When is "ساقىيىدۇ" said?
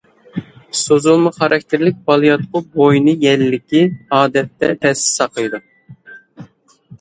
5.21-5.63